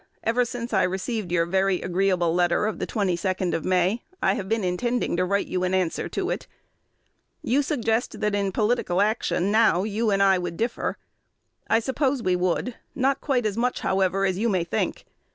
Ever 0.23 0.45
since 0.45 0.73
I 0.73 0.81
received 0.81 1.31
your 1.31 1.45
very 1.45 1.79
agreeable 1.83 2.33
letter 2.33 2.65
of 2.65 2.79
the 2.79 2.87
22d 2.87 3.53
of 3.53 3.63
May, 3.63 4.01
I 4.19 4.33
have 4.33 4.49
been 4.49 4.63
intending 4.63 5.15
to 5.15 5.25
write 5.25 5.45
you 5.45 5.63
an 5.63 5.75
answer 5.75 6.09
to 6.09 6.31
it. 6.31 6.47
You 7.43 7.61
suggest 7.61 8.19
that 8.19 8.33
in 8.33 8.51
political 8.51 8.99
action 8.99 9.51
now 9.51 9.83
you 9.83 10.09
and 10.09 10.23
I 10.23 10.39
would 10.39 10.57
differ. 10.57 10.97
I 11.69 11.77
suppose 11.77 12.23
we 12.23 12.35
would; 12.35 12.73
not 12.95 13.21
quite 13.21 13.45
as 13.45 13.57
much, 13.57 13.81
however, 13.81 14.25
as 14.25 14.39
you 14.39 14.49
may 14.49 14.63
think. 14.63 15.05